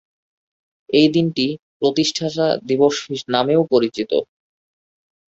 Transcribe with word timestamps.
এই 0.89 1.07
দিনটি 1.13 1.45
প্রতিষ্ঠাতা 1.79 2.47
দিবস 2.67 2.95
নামেও 3.27 3.61
পরিচিত। 3.71 4.11